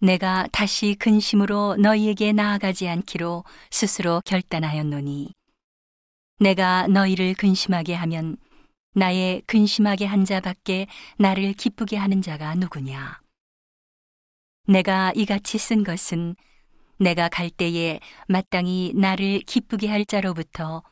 내가 0.00 0.46
다시 0.52 0.94
근심으로 0.94 1.76
너희에게 1.76 2.32
나아가지 2.32 2.88
않기로 2.88 3.44
스스로 3.70 4.22
결단하였노니. 4.24 5.32
내가 6.38 6.86
너희를 6.86 7.34
근심하게 7.34 7.94
하면 7.94 8.36
나의 8.94 9.42
근심하게 9.46 10.06
한 10.06 10.24
자밖에 10.24 10.86
나를 11.18 11.52
기쁘게 11.52 11.96
하는 11.96 12.22
자가 12.22 12.54
누구냐? 12.54 13.20
내가 14.68 15.12
이같이 15.16 15.58
쓴 15.58 15.82
것은 15.82 16.36
내가 16.98 17.28
갈 17.28 17.50
때에 17.50 17.98
마땅히 18.28 18.92
나를 18.94 19.40
기쁘게 19.40 19.88
할 19.88 20.04
자로부터 20.04 20.82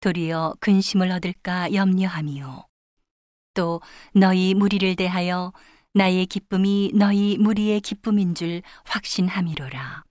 도리어 0.00 0.54
근심을 0.60 1.10
얻을까 1.10 1.72
염려함이요. 1.74 2.66
또 3.54 3.80
너희 4.14 4.54
무리를 4.54 4.96
대하여 4.96 5.52
나의 5.96 6.26
기쁨이 6.26 6.90
너희 6.92 7.38
무리의 7.38 7.80
기쁨인 7.80 8.34
줄 8.34 8.62
확신함이로라. 8.84 10.02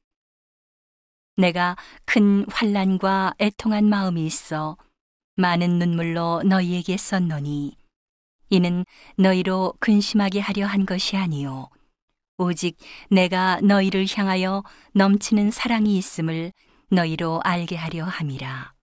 내가 1.35 1.75
큰 2.05 2.45
환란과 2.49 3.33
애통한 3.37 3.89
마음이 3.89 4.25
있어 4.25 4.77
많은 5.35 5.79
눈물로 5.79 6.43
너희에게 6.43 6.95
썼노니 6.95 7.75
이는 8.49 8.85
너희로 9.17 9.73
근심하게 9.81 10.39
하려 10.39 10.67
한 10.67 10.85
것이 10.85 11.17
아니요 11.17 11.69
오직 12.37 12.77
내가 13.09 13.59
너희를 13.61 14.05
향하여 14.09 14.63
넘치는 14.93 15.51
사랑이 15.51 15.97
있음을 15.97 16.53
너희로 16.91 17.41
알게 17.43 17.75
하려 17.75 18.05
함이라. 18.05 18.73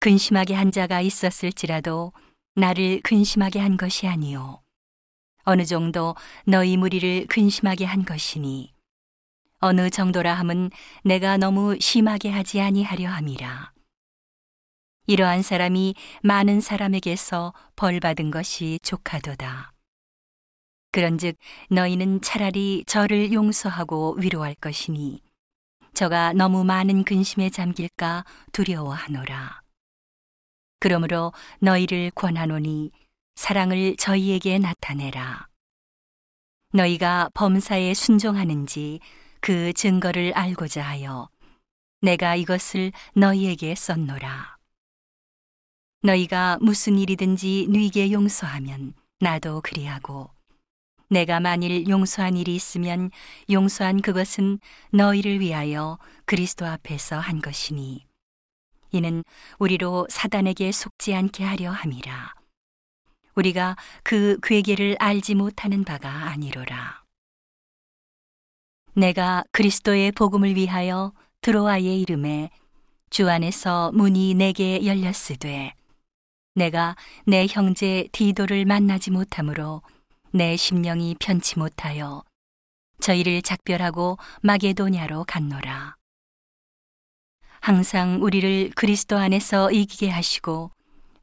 근심하게 0.00 0.52
한 0.52 0.70
자가 0.72 1.00
있었을지라도 1.00 2.12
나를 2.54 3.00
근심하게 3.02 3.60
한 3.60 3.78
것이 3.78 4.06
아니요 4.06 4.63
어느 5.44 5.64
정도 5.64 6.14
너희 6.46 6.76
무리를 6.76 7.26
근심하게 7.28 7.84
한 7.84 8.04
것이니 8.04 8.72
어느 9.58 9.88
정도라 9.88 10.34
함은 10.34 10.70
내가 11.04 11.36
너무 11.36 11.78
심하게 11.80 12.30
하지 12.30 12.60
아니하려 12.60 13.08
함이라. 13.08 13.72
이러한 15.06 15.42
사람이 15.42 15.94
많은 16.22 16.60
사람에게서 16.60 17.52
벌 17.76 18.00
받은 18.00 18.30
것이 18.30 18.78
족하도다. 18.82 19.72
그런즉 20.92 21.36
너희는 21.70 22.20
차라리 22.20 22.84
저를 22.86 23.32
용서하고 23.32 24.16
위로할 24.18 24.54
것이니 24.54 25.22
저가 25.92 26.32
너무 26.32 26.64
많은 26.64 27.04
근심에 27.04 27.50
잠길까 27.50 28.24
두려워하노라. 28.52 29.62
그러므로 30.80 31.32
너희를 31.60 32.10
권하노니 32.14 32.92
사랑을 33.34 33.96
저희에게 33.96 34.58
나타내라. 34.58 35.48
너희가 36.72 37.30
범사에 37.34 37.94
순종하는지 37.94 39.00
그 39.40 39.72
증거를 39.72 40.32
알고자 40.34 40.82
하여 40.82 41.28
내가 42.00 42.36
이것을 42.36 42.92
너희에게 43.14 43.74
썼노라. 43.74 44.56
너희가 46.02 46.58
무슨 46.60 46.98
일이든지 46.98 47.68
누이게 47.70 48.12
용서하면 48.12 48.94
나도 49.20 49.62
그리하고 49.62 50.30
내가 51.08 51.40
만일 51.40 51.88
용서한 51.88 52.36
일이 52.36 52.54
있으면 52.54 53.10
용서한 53.50 54.02
그것은 54.02 54.58
너희를 54.90 55.40
위하여 55.40 55.98
그리스도 56.24 56.66
앞에서 56.66 57.18
한 57.18 57.40
것이니 57.40 58.06
이는 58.90 59.24
우리로 59.58 60.06
사단에게 60.10 60.72
속지 60.72 61.14
않게 61.14 61.44
하려 61.44 61.70
함이라. 61.70 62.43
우리가 63.34 63.76
그 64.02 64.38
괴계를 64.42 64.96
알지 64.98 65.34
못하는 65.34 65.84
바가 65.84 66.08
아니로라. 66.30 67.02
내가 68.94 69.44
그리스도의 69.52 70.12
복음을 70.12 70.54
위하여 70.54 71.12
드로아의 71.40 72.00
이름에 72.00 72.50
주 73.10 73.28
안에서 73.28 73.90
문이 73.92 74.34
내게 74.34 74.86
열렸으되 74.86 75.74
내가 76.54 76.96
내 77.26 77.46
형제 77.50 78.08
디도를 78.12 78.64
만나지 78.64 79.10
못하므로 79.10 79.82
내 80.30 80.56
심령이 80.56 81.16
편치 81.18 81.58
못하여 81.58 82.22
저희를 83.00 83.42
작별하고 83.42 84.18
마게도냐로 84.42 85.24
갔노라. 85.24 85.96
항상 87.60 88.22
우리를 88.22 88.70
그리스도 88.76 89.16
안에서 89.16 89.70
이기게 89.70 90.10
하시고 90.10 90.70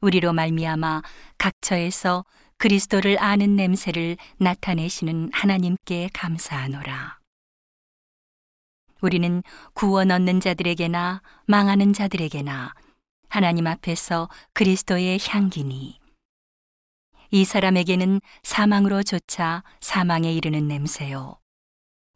우리로 0.02 0.32
말미암아 0.32 1.02
각처에서 1.38 2.24
그리스도를 2.58 3.18
아는 3.20 3.56
냄새를 3.56 4.16
나타내시는 4.38 5.30
하나님께 5.32 6.10
감사하노라. 6.12 7.18
우리는 9.00 9.42
구원 9.74 10.10
얻는 10.10 10.40
자들에게나 10.40 11.22
망하는 11.46 11.92
자들에게나 11.92 12.74
하나님 13.28 13.66
앞에서 13.66 14.28
그리스도의 14.52 15.18
향기니 15.26 15.98
이 17.30 17.44
사람에게는 17.44 18.20
사망으로조차 18.42 19.62
사망에 19.80 20.32
이르는 20.32 20.68
냄새요. 20.68 21.38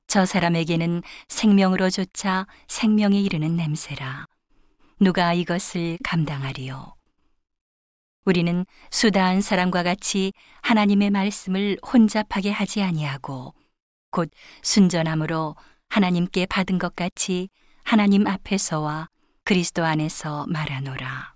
저 0.08 0.26
사람에게는 0.26 1.02
생명으로조차 1.28 2.46
생명에 2.68 3.18
이르는 3.20 3.56
냄새라. 3.56 4.26
누가 5.00 5.32
이것을 5.32 5.98
감당하리요? 6.04 6.95
우리는 8.26 8.66
수다한 8.90 9.40
사람과 9.40 9.82
같이 9.82 10.32
하나님의 10.62 11.10
말씀을 11.10 11.78
혼잡하게 11.80 12.50
하지 12.50 12.82
아니하고 12.82 13.54
곧 14.10 14.30
순전함으로 14.62 15.54
하나님께 15.88 16.46
받은 16.46 16.78
것 16.78 16.96
같이 16.96 17.48
하나님 17.84 18.26
앞에서와 18.26 19.08
그리스도 19.44 19.84
안에서 19.84 20.44
말하노라. 20.48 21.35